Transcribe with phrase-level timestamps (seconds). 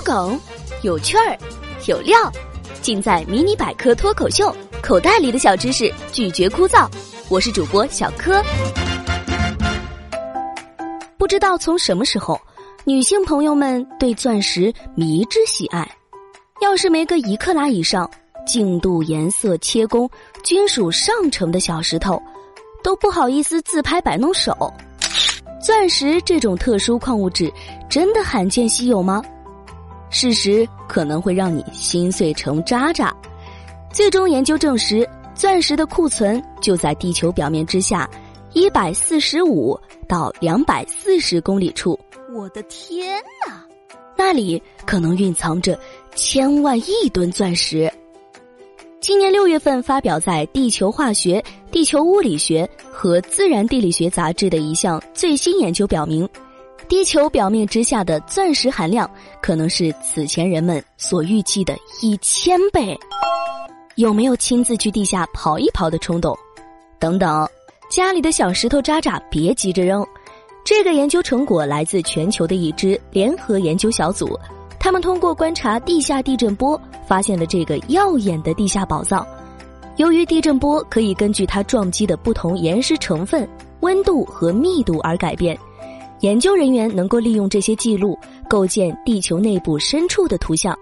[0.00, 0.38] 梗，
[0.82, 1.36] 有趣儿，
[1.86, 2.16] 有料，
[2.82, 4.46] 尽在《迷你百科脱口秀》。
[4.82, 6.88] 口袋里的小知识，拒绝枯燥。
[7.28, 8.42] 我是主播小柯。
[11.16, 12.40] 不知道从什么时候，
[12.84, 15.86] 女性朋友们对钻石迷之喜爱。
[16.60, 18.08] 要是没个一克拉以上、
[18.46, 20.08] 净度、颜色、切工
[20.42, 22.22] 均属上乘的小石头，
[22.82, 24.72] 都不好意思自拍摆弄手。
[25.60, 27.52] 钻石这种特殊矿物质
[27.90, 29.22] 真的罕见稀有吗？
[30.10, 33.14] 事实可能会让你心碎成渣渣。
[33.92, 38.08] 最终研究证实，钻石的库存就在地球表面之下
[38.52, 41.98] 一百四十五到两百四十公里处。
[42.34, 43.64] 我的天哪！
[44.16, 45.78] 那里可能蕴藏着
[46.14, 47.90] 千万亿吨钻石。
[49.00, 51.40] 今年六月份发表在《地球化学》
[51.70, 56.28] 《地球物理学》和《自然地理学》杂志的一项最新研究表明，
[56.88, 59.08] 地球表面之下的钻石含量
[59.42, 62.98] 可能是此前人们所预计的一千倍。
[63.96, 66.36] 有没有亲自去地下跑一跑的冲动？
[66.98, 67.46] 等等，
[67.90, 70.04] 家里的小石头渣渣别急着扔。
[70.64, 74.38] 这个研究成果来自全球的一支联合研究小组。
[74.80, 79.26] 他们通过观察地下地震波，发现了这个耀眼的地下宝藏。
[79.96, 83.46] 由于地震波可以根据它撞击的不同岩石成分、
[83.80, 85.58] 温度和密度而改变，
[86.20, 90.76] 研究人员能够利用这些记录构建地球内部深处的图像。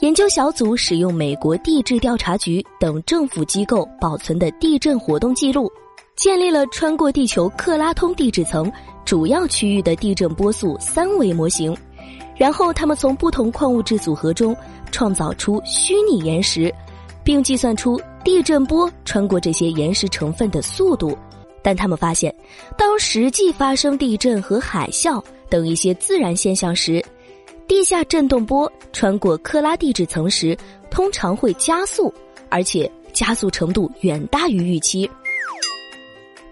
[0.00, 5.70] 研究小组使用美国地质调查局等政府机构保存的地震活动记录，
[6.16, 8.70] 建立了穿过地球克拉通地质层
[9.04, 11.76] 主要区域的地震波速三维模型。
[12.34, 14.56] 然后，他们从不同矿物质组合中
[14.90, 16.74] 创造出虚拟岩石，
[17.22, 21.14] 并计算出地震波穿过这些岩石成分的速度。
[21.62, 22.34] 但他们发现，
[22.76, 27.04] 当实际发生地震和海啸等一些自然现象时，
[27.68, 30.56] 地下震动波穿过克拉地质层时，
[30.90, 32.12] 通常会加速，
[32.48, 35.08] 而且加速程度远大于预期。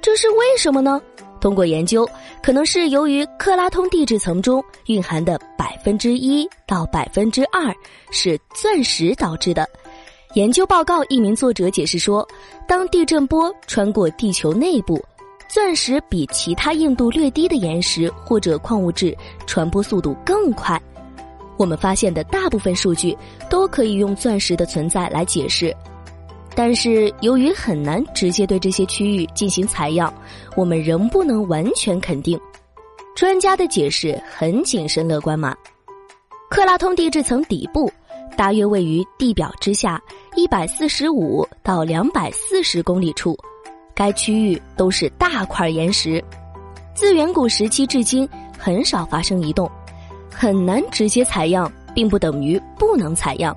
[0.00, 1.00] 这是为什么呢？
[1.40, 2.08] 通过研究，
[2.42, 7.72] 可能是由于克拉通地质层中蕴含的百分之一到百分之二
[8.10, 9.68] 是钻石导致的。
[10.34, 12.26] 研究报告一名作者解释说，
[12.66, 15.02] 当地震波穿过地球内部，
[15.48, 20.80] 钻石比其他硬度略低的岩石或者矿物质传播速度更快。
[21.56, 23.16] 我们发现的大部分数据
[23.48, 25.74] 都可以用钻石的存在来解释。
[26.54, 30.12] 但是由于很难直接对这些区域进行采样，
[30.54, 32.38] 我们仍不能完全肯定。
[33.16, 35.56] 专家的解释很谨慎乐观嘛？
[36.50, 37.90] 克拉通地质层底部
[38.38, 40.00] 大约位于地表之下
[40.36, 43.36] 一百四十五到两百四十公里处，
[43.96, 46.22] 该区域都是大块岩石，
[46.94, 49.68] 自远古时期至今很少发生移动，
[50.30, 53.56] 很难直接采样，并不等于不能采样。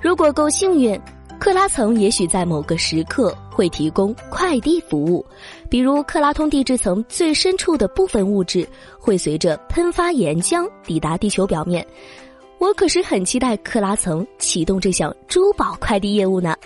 [0.00, 0.98] 如果够幸运。
[1.36, 5.26] 克拉层也许在某个时刻会提供快递服务，
[5.68, 8.66] 比如克拉通地质层最深处的部分物质
[8.98, 11.86] 会随着喷发岩浆抵达地球表面。
[12.64, 16.56] 我可是很期待克拉层启动这项珠宝快递业务呢。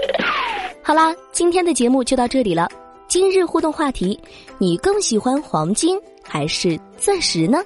[0.84, 2.68] 好啦，今天的节目就到这里了。
[3.08, 4.20] 今日互动话题：
[4.58, 7.64] 你更喜欢黄金还是钻石呢？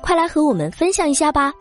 [0.00, 1.52] 快来和我们分享一下吧。